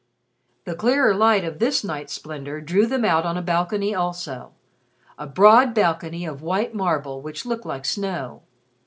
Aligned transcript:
The 0.65 0.73
clearer 0.73 1.13
light 1.13 1.43
of 1.45 1.59
this 1.59 1.83
night's 1.83 2.11
splendor 2.11 2.59
drew 2.59 2.87
them 2.87 3.05
out 3.05 3.23
on 3.23 3.37
a 3.37 3.41
balcony 3.43 3.93
also 3.93 4.51
a 5.19 5.27
broad 5.27 5.75
balcony 5.75 6.25
of 6.25 6.41
white 6.41 6.73
marble 6.73 7.21
which 7.21 7.45
looked 7.45 7.67
like 7.67 7.85
snow. 7.85 8.41